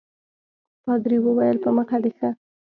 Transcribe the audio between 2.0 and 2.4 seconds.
دي ښه.